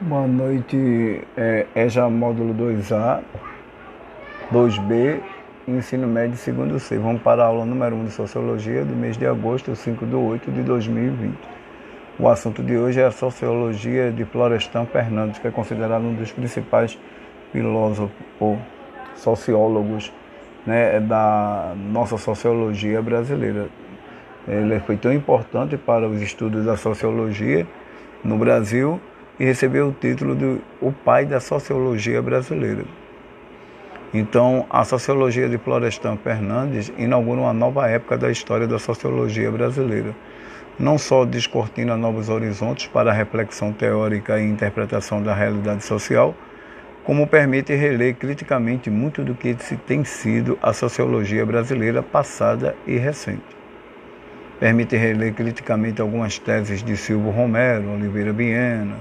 Boa 0.00 0.26
noite, 0.26 1.22
é, 1.36 1.66
EJA 1.72 2.10
módulo 2.10 2.52
2A, 2.52 3.20
2B, 4.52 5.20
ensino 5.68 6.08
médio 6.08 6.36
segundo 6.36 6.80
C. 6.80 6.98
Vamos 6.98 7.22
para 7.22 7.44
a 7.44 7.46
aula 7.46 7.64
número 7.64 7.94
1 7.94 8.06
de 8.06 8.10
Sociologia 8.10 8.84
do 8.84 8.92
mês 8.96 9.16
de 9.16 9.24
agosto, 9.24 9.76
5 9.76 10.04
de 10.04 10.16
8 10.16 10.50
de 10.50 10.62
2020. 10.64 11.38
O 12.18 12.28
assunto 12.28 12.60
de 12.60 12.76
hoje 12.76 13.00
é 13.00 13.04
a 13.04 13.12
Sociologia 13.12 14.10
de 14.10 14.24
Florestan 14.24 14.84
Fernandes, 14.84 15.38
que 15.38 15.46
é 15.46 15.52
considerado 15.52 16.02
um 16.02 16.14
dos 16.14 16.32
principais 16.32 16.98
filósofos, 17.52 18.10
sociólogos 19.14 20.12
né, 20.66 20.98
da 20.98 21.72
nossa 21.76 22.18
sociologia 22.18 23.00
brasileira. 23.00 23.68
Ele 24.48 24.80
foi 24.80 24.96
tão 24.96 25.12
importante 25.12 25.76
para 25.76 26.08
os 26.08 26.20
estudos 26.20 26.64
da 26.64 26.76
sociologia 26.76 27.64
no 28.24 28.36
Brasil 28.36 29.00
e 29.38 29.44
recebeu 29.44 29.88
o 29.88 29.92
título 29.92 30.34
de 30.34 30.60
o 30.80 30.92
pai 30.92 31.24
da 31.24 31.40
sociologia 31.40 32.22
brasileira. 32.22 32.84
Então, 34.12 34.64
a 34.70 34.84
sociologia 34.84 35.48
de 35.48 35.58
Florestan 35.58 36.16
Fernandes 36.16 36.92
inaugura 36.96 37.40
uma 37.40 37.52
nova 37.52 37.88
época 37.88 38.16
da 38.16 38.30
história 38.30 38.64
da 38.64 38.78
sociologia 38.78 39.50
brasileira. 39.50 40.14
Não 40.78 40.96
só 40.96 41.24
descortina 41.24 41.96
novos 41.96 42.28
horizontes 42.28 42.86
para 42.86 43.10
a 43.10 43.14
reflexão 43.14 43.72
teórica 43.72 44.38
e 44.38 44.44
interpretação 44.44 45.20
da 45.20 45.34
realidade 45.34 45.84
social, 45.84 46.34
como 47.02 47.26
permite 47.26 47.74
reler 47.74 48.14
criticamente 48.14 48.88
muito 48.88 49.22
do 49.22 49.34
que 49.34 49.56
se 49.58 49.76
tem 49.76 50.04
sido 50.04 50.56
a 50.62 50.72
sociologia 50.72 51.44
brasileira 51.44 52.02
passada 52.02 52.74
e 52.86 52.96
recente. 52.96 53.42
Permite 54.60 54.96
reler 54.96 55.34
criticamente 55.34 56.00
algumas 56.00 56.38
teses 56.38 56.82
de 56.84 56.96
Silvio 56.96 57.30
Romero, 57.30 57.90
Oliveira 57.90 58.32
Viena, 58.32 58.96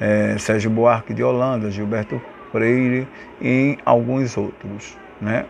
é, 0.00 0.36
Sérgio 0.38 0.70
Buarque 0.70 1.14
de 1.14 1.22
Holanda, 1.22 1.70
Gilberto 1.70 2.20
Freire 2.50 3.06
e 3.40 3.78
alguns 3.84 4.36
outros. 4.36 4.96
Né? 5.20 5.44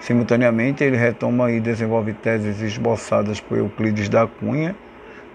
Simultaneamente, 0.00 0.82
ele 0.82 0.96
retoma 0.96 1.50
e 1.50 1.60
desenvolve 1.60 2.12
teses 2.14 2.60
esboçadas 2.60 3.40
por 3.40 3.58
Euclides 3.58 4.08
da 4.08 4.26
Cunha, 4.26 4.74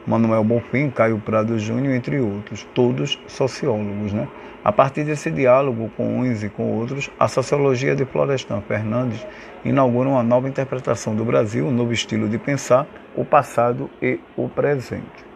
Manuel 0.07 0.43
Bonfim, 0.43 0.89
Caio 0.89 1.17
Prado 1.19 1.57
Júnior, 1.57 1.93
entre 1.93 2.19
outros, 2.19 2.67
todos 2.73 3.19
sociólogos. 3.27 4.13
Né? 4.13 4.27
A 4.63 4.71
partir 4.71 5.03
desse 5.03 5.29
diálogo 5.29 5.91
com 5.95 6.19
uns 6.19 6.43
e 6.43 6.49
com 6.49 6.71
outros, 6.73 7.09
a 7.19 7.27
sociologia 7.27 7.95
de 7.95 8.05
Florestan 8.05 8.61
Fernandes 8.61 9.25
inaugura 9.63 10.09
uma 10.09 10.23
nova 10.23 10.49
interpretação 10.49 11.15
do 11.15 11.23
Brasil, 11.23 11.67
um 11.67 11.71
novo 11.71 11.93
estilo 11.93 12.27
de 12.27 12.37
pensar 12.37 12.87
o 13.15 13.23
passado 13.23 13.89
e 14.01 14.19
o 14.35 14.49
presente. 14.49 15.34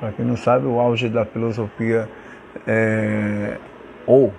Para 0.00 0.12
quem 0.12 0.24
não 0.24 0.36
sabe, 0.36 0.66
o 0.66 0.80
auge 0.80 1.10
da 1.10 1.26
filosofia 1.26 2.08
é, 2.66 3.58
ou 4.06 4.32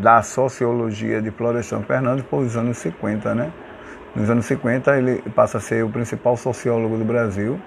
da 0.00 0.22
sociologia 0.22 1.20
de 1.20 1.32
Florestan 1.32 1.82
Fernandes 1.82 2.24
foi 2.30 2.44
os 2.44 2.56
anos 2.56 2.78
50, 2.78 3.34
né? 3.34 3.50
Nos 4.14 4.30
anos 4.30 4.46
50 4.46 4.96
ele 4.96 5.22
passa 5.34 5.58
a 5.58 5.60
ser 5.60 5.84
o 5.84 5.88
principal 5.88 6.36
sociólogo 6.36 6.96
do 6.96 7.04
Brasil, 7.04 7.60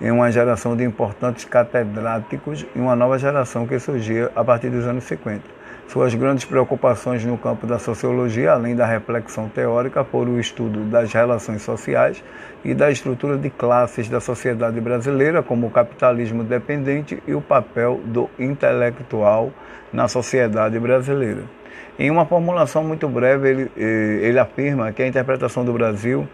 em 0.00 0.10
uma 0.10 0.30
geração 0.30 0.76
de 0.76 0.84
importantes 0.84 1.44
catedráticos 1.46 2.66
e 2.74 2.78
uma 2.78 2.94
nova 2.94 3.18
geração 3.18 3.66
que 3.66 3.78
surgia 3.78 4.30
a 4.34 4.44
partir 4.44 4.68
dos 4.68 4.86
anos 4.86 5.04
50. 5.04 5.61
Suas 5.92 6.14
grandes 6.14 6.46
preocupações 6.46 7.22
no 7.22 7.36
campo 7.36 7.66
da 7.66 7.78
sociologia, 7.78 8.52
além 8.52 8.74
da 8.74 8.86
reflexão 8.86 9.50
teórica, 9.50 10.02
foram 10.02 10.36
o 10.36 10.40
estudo 10.40 10.84
das 10.84 11.12
relações 11.12 11.60
sociais 11.60 12.24
e 12.64 12.72
da 12.72 12.90
estrutura 12.90 13.36
de 13.36 13.50
classes 13.50 14.08
da 14.08 14.18
sociedade 14.18 14.80
brasileira, 14.80 15.42
como 15.42 15.66
o 15.66 15.70
capitalismo 15.70 16.42
dependente 16.42 17.22
e 17.26 17.34
o 17.34 17.42
papel 17.42 18.00
do 18.06 18.30
intelectual 18.38 19.52
na 19.92 20.08
sociedade 20.08 20.80
brasileira. 20.80 21.42
Em 21.98 22.10
uma 22.10 22.24
formulação 22.24 22.82
muito 22.82 23.06
breve, 23.06 23.50
ele, 23.50 23.70
eh, 23.76 24.20
ele 24.22 24.38
afirma 24.38 24.92
que 24.92 25.02
a 25.02 25.06
interpretação 25.06 25.62
do 25.62 25.74
Brasil 25.74 26.26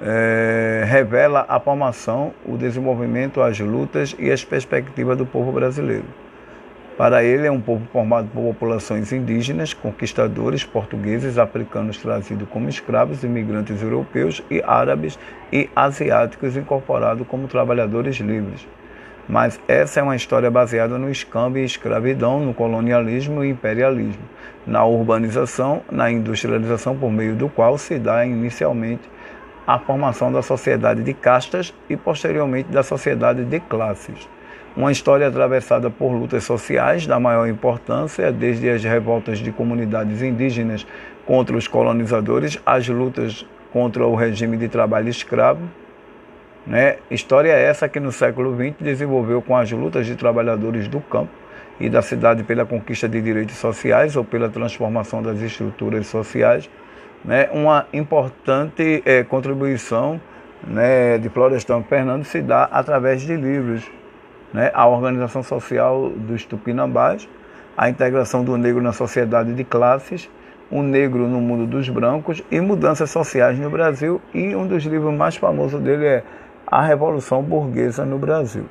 é, 0.00 0.82
revela 0.86 1.44
a 1.46 1.60
formação, 1.60 2.32
o 2.46 2.56
desenvolvimento, 2.56 3.42
as 3.42 3.60
lutas 3.60 4.16
e 4.18 4.32
as 4.32 4.42
perspectivas 4.42 5.18
do 5.18 5.26
povo 5.26 5.52
brasileiro. 5.52 6.23
Para 6.96 7.24
ele, 7.24 7.44
é 7.44 7.50
um 7.50 7.60
povo 7.60 7.84
formado 7.92 8.28
por 8.28 8.54
populações 8.54 9.12
indígenas, 9.12 9.74
conquistadores, 9.74 10.62
portugueses, 10.62 11.38
africanos 11.38 11.98
trazidos 11.98 12.48
como 12.48 12.68
escravos, 12.68 13.24
imigrantes 13.24 13.82
europeus 13.82 14.40
e 14.48 14.62
árabes 14.64 15.18
e 15.52 15.68
asiáticos 15.74 16.56
incorporados 16.56 17.26
como 17.26 17.48
trabalhadores 17.48 18.18
livres. 18.18 18.64
Mas 19.28 19.58
essa 19.66 19.98
é 19.98 20.02
uma 20.04 20.14
história 20.14 20.48
baseada 20.48 20.96
no 20.96 21.10
escâmbio 21.10 21.62
e 21.62 21.66
escravidão, 21.66 22.38
no 22.38 22.54
colonialismo 22.54 23.42
e 23.42 23.48
imperialismo, 23.48 24.22
na 24.64 24.84
urbanização, 24.84 25.82
na 25.90 26.12
industrialização, 26.12 26.96
por 26.96 27.10
meio 27.10 27.34
do 27.34 27.48
qual 27.48 27.76
se 27.76 27.98
dá 27.98 28.24
inicialmente 28.24 29.02
a 29.66 29.80
formação 29.80 30.30
da 30.30 30.42
sociedade 30.42 31.02
de 31.02 31.12
castas 31.12 31.74
e 31.90 31.96
posteriormente 31.96 32.68
da 32.68 32.84
sociedade 32.84 33.44
de 33.44 33.58
classes 33.58 34.28
uma 34.76 34.90
história 34.90 35.28
atravessada 35.28 35.88
por 35.88 36.12
lutas 36.12 36.44
sociais 36.44 37.06
da 37.06 37.20
maior 37.20 37.48
importância, 37.48 38.32
desde 38.32 38.68
as 38.68 38.82
revoltas 38.82 39.38
de 39.38 39.52
comunidades 39.52 40.20
indígenas 40.20 40.86
contra 41.24 41.56
os 41.56 41.68
colonizadores, 41.68 42.60
as 42.66 42.88
lutas 42.88 43.46
contra 43.72 44.04
o 44.06 44.14
regime 44.14 44.56
de 44.56 44.68
trabalho 44.68 45.08
escravo. 45.08 45.62
Né? 46.66 46.96
História 47.10 47.52
essa 47.52 47.88
que 47.88 48.00
no 48.00 48.10
século 48.10 48.54
XX 48.56 48.74
desenvolveu 48.80 49.40
com 49.40 49.56
as 49.56 49.70
lutas 49.70 50.06
de 50.06 50.16
trabalhadores 50.16 50.88
do 50.88 51.00
campo 51.00 51.30
e 51.78 51.88
da 51.88 52.02
cidade 52.02 52.42
pela 52.42 52.64
conquista 52.64 53.08
de 53.08 53.20
direitos 53.20 53.56
sociais 53.56 54.16
ou 54.16 54.24
pela 54.24 54.48
transformação 54.48 55.22
das 55.22 55.40
estruturas 55.40 56.06
sociais, 56.06 56.68
né? 57.24 57.48
uma 57.52 57.86
importante 57.92 59.02
é, 59.04 59.22
contribuição 59.22 60.20
né, 60.66 61.18
de 61.18 61.28
Florestan 61.28 61.82
Fernandes 61.82 62.28
se 62.28 62.40
dá 62.40 62.64
através 62.64 63.22
de 63.22 63.36
livros 63.36 63.84
né, 64.54 64.70
a 64.72 64.86
organização 64.86 65.42
social 65.42 66.10
dos 66.10 66.44
tupinambás, 66.44 67.28
a 67.76 67.90
integração 67.90 68.44
do 68.44 68.56
negro 68.56 68.80
na 68.80 68.92
sociedade 68.92 69.52
de 69.52 69.64
classes, 69.64 70.30
o 70.70 70.80
negro 70.80 71.26
no 71.26 71.40
mundo 71.40 71.66
dos 71.66 71.88
brancos 71.88 72.40
e 72.50 72.60
mudanças 72.60 73.10
sociais 73.10 73.58
no 73.58 73.68
Brasil. 73.68 74.22
E 74.32 74.54
um 74.54 74.66
dos 74.66 74.84
livros 74.84 75.12
mais 75.12 75.36
famosos 75.36 75.80
dele 75.80 76.06
é 76.06 76.22
A 76.66 76.82
Revolução 76.82 77.42
Burguesa 77.42 78.04
no 78.06 78.16
Brasil. 78.16 78.64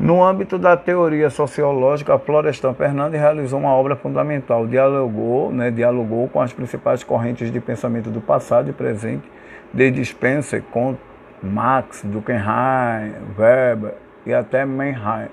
No 0.00 0.22
âmbito 0.22 0.58
da 0.58 0.76
teoria 0.76 1.30
sociológica, 1.30 2.18
Florestan 2.18 2.74
Fernandes 2.74 3.20
realizou 3.20 3.58
uma 3.58 3.72
obra 3.72 3.96
fundamental, 3.96 4.66
dialogou, 4.66 5.52
né, 5.52 5.70
dialogou 5.70 6.28
com 6.28 6.40
as 6.40 6.52
principais 6.52 7.02
correntes 7.02 7.50
de 7.50 7.60
pensamento 7.60 8.10
do 8.10 8.20
passado 8.20 8.70
e 8.70 8.72
presente, 8.72 9.28
desde 9.72 10.04
Spencer, 10.04 10.62
Comte, 10.70 11.00
Marx, 11.42 12.02
Durkheim, 12.04 13.12
Weber, 13.36 13.94
e 14.28 14.34
até 14.34 14.62
Mannheim, 14.66 15.28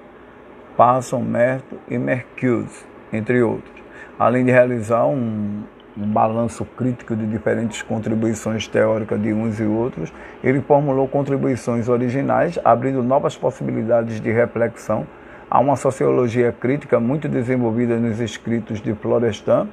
passam 0.77 1.21
Merto 1.21 1.77
e 1.89 1.97
Mercuse, 1.97 2.85
entre 3.11 3.43
outros, 3.43 3.75
além 4.17 4.45
de 4.45 4.51
realizar 4.51 5.05
um, 5.05 5.63
um 5.97 6.07
balanço 6.07 6.63
crítico 6.63 7.13
de 7.13 7.27
diferentes 7.27 7.81
contribuições 7.81 8.69
teóricas 8.69 9.21
de 9.21 9.33
uns 9.33 9.59
e 9.59 9.63
outros, 9.63 10.13
ele 10.41 10.61
formulou 10.61 11.09
contribuições 11.09 11.89
originais, 11.89 12.57
abrindo 12.63 13.03
novas 13.03 13.35
possibilidades 13.35 14.21
de 14.21 14.31
reflexão 14.31 15.05
a 15.51 15.59
uma 15.59 15.75
sociologia 15.75 16.53
crítica 16.53 16.97
muito 16.97 17.27
desenvolvida 17.27 17.97
nos 17.97 18.21
escritos 18.21 18.81
de 18.81 18.93
Florestan, 18.93 19.67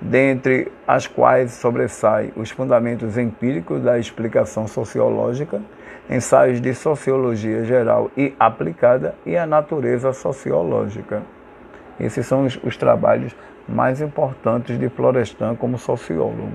dentre 0.00 0.70
as 0.86 1.06
quais 1.06 1.52
sobressai 1.52 2.32
os 2.36 2.50
fundamentos 2.50 3.16
empíricos 3.16 3.80
da 3.82 4.00
explicação 4.00 4.66
sociológica, 4.66 5.62
ensaios 6.08 6.60
de 6.60 6.74
sociologia 6.74 7.64
geral 7.64 8.10
e 8.16 8.34
aplicada 8.38 9.14
e 9.24 9.36
a 9.36 9.46
natureza 9.46 10.12
sociológica. 10.12 11.22
Esses 11.98 12.26
são 12.26 12.44
os, 12.44 12.58
os 12.62 12.76
trabalhos 12.76 13.34
mais 13.68 14.00
importantes 14.00 14.78
de 14.78 14.88
Florestan 14.88 15.54
como 15.54 15.78
sociólogo. 15.78 16.52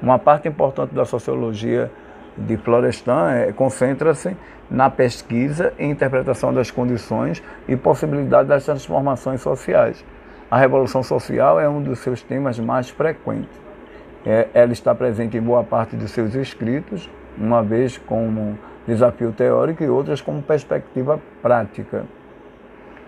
Uma 0.00 0.18
parte 0.18 0.48
importante 0.48 0.94
da 0.94 1.04
sociologia 1.04 1.90
de 2.36 2.56
Florestan 2.56 3.32
é, 3.32 3.52
concentra-se 3.52 4.36
na 4.70 4.88
pesquisa 4.88 5.72
e 5.78 5.84
interpretação 5.84 6.52
das 6.52 6.70
condições 6.70 7.42
e 7.66 7.76
possibilidade 7.76 8.48
das 8.48 8.64
transformações 8.64 9.40
sociais. 9.40 10.04
A 10.50 10.56
revolução 10.56 11.02
social 11.02 11.58
é 11.58 11.68
um 11.68 11.82
dos 11.82 11.98
seus 11.98 12.22
temas 12.22 12.58
mais 12.58 12.88
frequentes. 12.88 13.60
É, 14.24 14.48
ela 14.54 14.72
está 14.72 14.94
presente 14.94 15.36
em 15.36 15.42
boa 15.42 15.64
parte 15.64 15.96
de 15.96 16.08
seus 16.08 16.34
escritos, 16.34 17.10
uma 17.36 17.62
vez 17.62 17.98
como 17.98 18.58
desafio 18.88 19.32
teórico 19.32 19.84
e 19.84 19.88
outras 19.88 20.22
como 20.22 20.42
perspectiva 20.42 21.20
prática. 21.42 22.06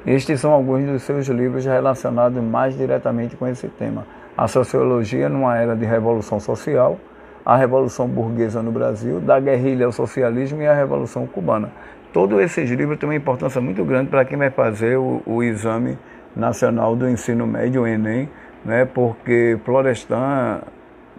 Estes 0.06 0.40
são 0.40 0.52
alguns 0.52 0.84
dos 0.84 1.02
seus 1.02 1.26
livros 1.28 1.64
relacionados 1.64 2.42
mais 2.42 2.76
diretamente 2.76 3.34
com 3.34 3.46
esse 3.46 3.66
tema. 3.68 4.06
A 4.36 4.46
Sociologia 4.46 5.28
numa 5.28 5.56
Era 5.56 5.74
de 5.74 5.86
Revolução 5.86 6.38
Social, 6.38 6.98
a 7.44 7.56
Revolução 7.56 8.06
Burguesa 8.06 8.62
no 8.62 8.70
Brasil, 8.70 9.20
da 9.20 9.40
Guerrilha 9.40 9.86
ao 9.86 9.92
Socialismo 9.92 10.60
e 10.60 10.66
a 10.66 10.74
Revolução 10.74 11.26
Cubana. 11.26 11.70
Todos 12.12 12.40
esses 12.40 12.70
livros 12.70 12.98
têm 12.98 13.08
uma 13.08 13.14
importância 13.14 13.60
muito 13.60 13.84
grande 13.84 14.10
para 14.10 14.24
quem 14.24 14.36
vai 14.36 14.50
fazer 14.50 14.98
o, 14.98 15.22
o 15.24 15.42
Exame 15.42 15.98
Nacional 16.36 16.94
do 16.94 17.08
Ensino 17.08 17.46
Médio, 17.46 17.82
o 17.82 17.86
Enem, 17.86 18.28
né, 18.64 18.84
porque 18.84 19.58
Florestan 19.64 20.60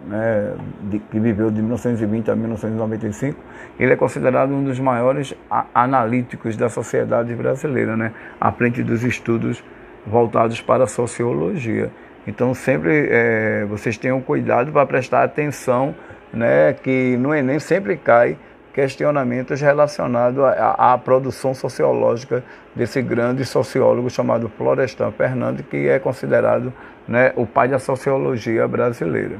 né, 0.06 0.54
de, 0.82 0.98
que 0.98 1.18
viveu 1.18 1.50
de 1.50 1.60
1920 1.60 2.30
a 2.30 2.36
1995, 2.36 3.38
ele 3.78 3.92
é 3.92 3.96
considerado 3.96 4.52
um 4.52 4.62
dos 4.62 4.78
maiores 4.78 5.34
analíticos 5.74 6.56
da 6.56 6.68
sociedade 6.68 7.34
brasileira, 7.34 7.96
né, 7.96 8.12
à 8.40 8.50
frente 8.52 8.82
dos 8.82 9.02
estudos 9.04 9.62
voltados 10.06 10.60
para 10.60 10.84
a 10.84 10.86
sociologia. 10.86 11.90
Então, 12.26 12.54
sempre 12.54 13.08
é, 13.10 13.64
vocês 13.68 13.96
tenham 13.96 14.20
cuidado 14.20 14.70
para 14.72 14.86
prestar 14.86 15.24
atenção 15.24 15.94
né, 16.32 16.72
que 16.72 17.16
no 17.16 17.34
Enem 17.34 17.58
sempre 17.58 17.96
cai 17.96 18.38
questionamentos 18.72 19.60
relacionados 19.60 20.42
à, 20.42 20.92
à, 20.92 20.98
produção 20.98 21.52
sociológica 21.52 22.42
desse 22.74 23.02
grande 23.02 23.44
sociólogo 23.44 24.08
chamado 24.08 24.48
Florestan 24.48 25.10
Fernandes, 25.12 25.66
que 25.66 25.88
é 25.88 25.98
considerado 25.98 26.72
né, 27.06 27.32
o 27.36 27.46
pai 27.46 27.68
da 27.68 27.78
sociologia 27.78 28.66
brasileira. 28.66 29.38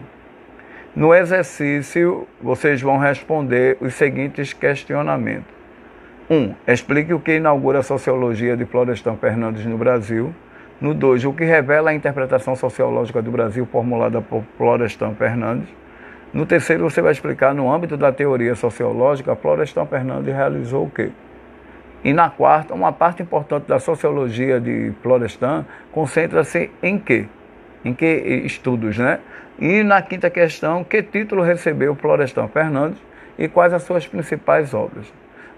No 0.94 1.14
exercício, 1.14 2.28
vocês 2.38 2.82
vão 2.82 2.98
responder 2.98 3.78
os 3.80 3.94
seguintes 3.94 4.52
questionamentos. 4.52 5.50
1. 6.28 6.34
Um, 6.34 6.54
explique 6.68 7.14
o 7.14 7.18
que 7.18 7.36
inaugura 7.36 7.78
a 7.78 7.82
sociologia 7.82 8.54
de 8.54 8.66
Florestan 8.66 9.16
Fernandes 9.16 9.64
no 9.64 9.78
Brasil. 9.78 10.34
No 10.78 10.92
2, 10.92 11.24
o 11.24 11.32
que 11.32 11.44
revela 11.44 11.90
a 11.90 11.94
interpretação 11.94 12.54
sociológica 12.54 13.22
do 13.22 13.30
Brasil 13.30 13.64
formulada 13.64 14.20
por 14.20 14.44
Florestan 14.58 15.14
Fernandes. 15.14 15.68
No 16.30 16.44
terceiro, 16.44 16.90
você 16.90 17.00
vai 17.00 17.12
explicar, 17.12 17.54
no 17.54 17.72
âmbito 17.72 17.96
da 17.96 18.12
teoria 18.12 18.54
sociológica, 18.54 19.34
Florestan 19.34 19.86
Fernandes 19.86 20.34
realizou 20.34 20.84
o 20.84 20.90
quê? 20.90 21.10
E 22.04 22.12
na 22.12 22.28
quarta, 22.28 22.74
uma 22.74 22.92
parte 22.92 23.22
importante 23.22 23.66
da 23.66 23.78
sociologia 23.78 24.60
de 24.60 24.92
Florestan 25.02 25.64
concentra-se 25.90 26.70
em 26.82 26.98
quê? 26.98 27.26
Em 27.82 27.94
que 27.94 28.06
estudos, 28.44 28.98
né? 28.98 29.20
E 29.62 29.84
na 29.84 30.02
quinta 30.02 30.28
questão, 30.28 30.82
que 30.82 31.04
título 31.04 31.40
recebeu 31.40 31.94
Florestan 31.94 32.48
Fernandes 32.48 32.98
e 33.38 33.46
quais 33.46 33.72
as 33.72 33.84
suas 33.84 34.04
principais 34.04 34.74
obras? 34.74 35.06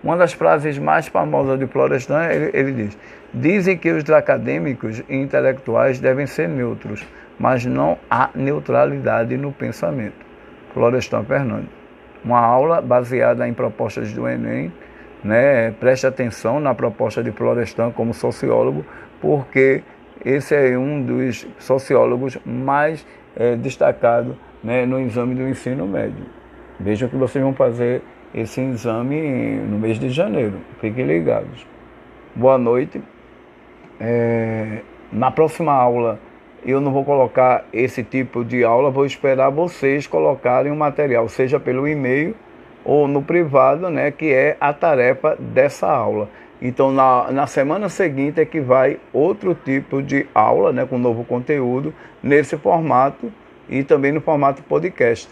Uma 0.02 0.14
das 0.14 0.34
frases 0.34 0.78
mais 0.78 1.08
famosas 1.08 1.58
de 1.58 1.66
Florestan, 1.66 2.26
ele, 2.26 2.50
ele 2.52 2.72
diz: 2.72 2.98
Dizem 3.32 3.78
que 3.78 3.90
os 3.90 4.04
acadêmicos 4.10 5.02
e 5.08 5.16
intelectuais 5.16 6.00
devem 6.00 6.26
ser 6.26 6.50
neutros, 6.50 7.02
mas 7.38 7.64
não 7.64 7.96
há 8.10 8.28
neutralidade 8.34 9.38
no 9.38 9.50
pensamento. 9.50 10.26
Florestan 10.74 11.24
Fernandes. 11.24 11.70
Uma 12.22 12.40
aula 12.40 12.82
baseada 12.82 13.48
em 13.48 13.54
propostas 13.54 14.12
do 14.12 14.28
Enem, 14.28 14.70
né? 15.24 15.70
Preste 15.80 16.06
atenção 16.06 16.60
na 16.60 16.74
proposta 16.74 17.22
de 17.22 17.32
Florestan 17.32 17.90
como 17.90 18.12
sociólogo, 18.12 18.84
porque 19.18 19.82
esse 20.22 20.54
é 20.54 20.76
um 20.76 21.00
dos 21.00 21.46
sociólogos 21.58 22.36
mais 22.44 23.06
é, 23.36 23.56
destacado 23.56 24.36
né, 24.62 24.86
no 24.86 25.00
exame 25.00 25.34
do 25.34 25.48
ensino 25.48 25.86
médio. 25.86 26.25
Vejam 26.78 27.08
que 27.08 27.16
vocês 27.16 27.42
vão 27.42 27.54
fazer 27.54 28.02
esse 28.34 28.60
exame 28.60 29.56
no 29.58 29.78
mês 29.78 29.98
de 29.98 30.08
janeiro. 30.10 30.58
Fiquem 30.81 31.06
ligados. 31.06 31.66
Boa 32.34 32.58
noite. 32.58 33.00
É, 34.00 34.81
na 35.12 35.31
próxima 35.31 35.72
aula 35.72 36.19
eu 36.66 36.81
não 36.81 36.92
vou 36.92 37.04
colocar 37.04 37.64
esse 37.72 38.02
tipo 38.02 38.44
de 38.44 38.64
aula, 38.64 38.90
vou 38.90 39.04
esperar 39.04 39.50
vocês 39.50 40.06
colocarem 40.06 40.72
o 40.72 40.76
material, 40.76 41.28
seja 41.28 41.60
pelo 41.60 41.87
e-mail 41.87 42.34
ou 42.84 43.06
no 43.06 43.22
privado, 43.22 43.88
né, 43.90 44.10
que 44.10 44.32
é 44.32 44.56
a 44.60 44.72
tarefa 44.72 45.37
dessa 45.38 45.88
aula. 45.88 46.28
Então, 46.64 46.90
na, 46.90 47.31
na 47.31 47.46
semana 47.46 47.90
seguinte 47.90 48.40
é 48.40 48.44
que 48.46 48.58
vai 48.58 48.99
outro 49.12 49.55
tipo 49.55 50.02
de 50.02 50.26
aula, 50.34 50.72
né, 50.72 50.87
com 50.87 50.96
novo 50.96 51.22
conteúdo, 51.22 51.93
nesse 52.22 52.56
formato 52.56 53.31
e 53.69 53.84
também 53.84 54.12
no 54.12 54.22
formato 54.22 54.62
podcast. 54.62 55.28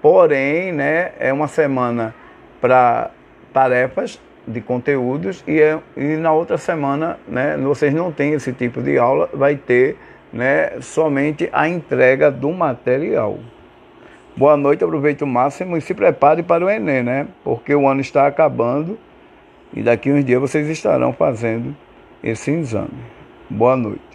Porém, 0.00 0.70
né, 0.70 1.10
é 1.18 1.32
uma 1.32 1.48
semana 1.48 2.14
para 2.60 3.10
tarefas 3.52 4.20
de 4.46 4.60
conteúdos 4.60 5.42
e, 5.44 5.60
é, 5.60 5.76
e 5.96 6.16
na 6.18 6.32
outra 6.32 6.56
semana, 6.56 7.18
né, 7.26 7.56
vocês 7.56 7.92
não 7.92 8.12
têm 8.12 8.34
esse 8.34 8.52
tipo 8.52 8.80
de 8.80 8.96
aula, 8.96 9.28
vai 9.34 9.56
ter 9.56 9.96
né, 10.32 10.80
somente 10.80 11.50
a 11.52 11.68
entrega 11.68 12.30
do 12.30 12.52
material. 12.52 13.40
Boa 14.36 14.56
noite, 14.56 14.84
aproveite 14.84 15.24
o 15.24 15.26
máximo 15.26 15.76
e 15.76 15.80
se 15.80 15.94
prepare 15.94 16.44
para 16.44 16.64
o 16.64 16.70
Enem, 16.70 17.02
né? 17.02 17.26
Porque 17.42 17.74
o 17.74 17.88
ano 17.88 18.02
está 18.02 18.26
acabando 18.26 18.96
e 19.76 19.82
daqui 19.82 20.10
uns 20.10 20.24
dias 20.24 20.40
vocês 20.40 20.68
estarão 20.68 21.12
fazendo 21.12 21.76
esse 22.22 22.50
exame. 22.50 22.98
Boa 23.50 23.76
noite. 23.76 24.05